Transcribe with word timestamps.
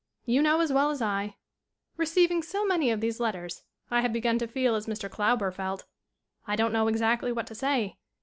You 0.25 0.41
know 0.41 0.61
as 0.61 0.73
well 0.73 0.89
as 0.89 0.99
I. 0.99 1.35
Receiving 1.95 2.41
so 2.41 2.65
many 2.65 2.89
of 2.89 3.01
these 3.01 3.19
letters 3.19 3.61
I 3.91 4.01
have 4.01 4.11
be 4.11 4.19
gun 4.19 4.39
to 4.39 4.47
feel 4.47 4.73
as 4.73 4.87
Mr. 4.87 5.07
Klauber 5.07 5.53
felt. 5.53 5.85
I 6.47 6.55
don't 6.55 6.73
know 6.73 6.87
exactly 6.87 7.31
what 7.31 7.45
to 7.45 7.53
say. 7.53 7.97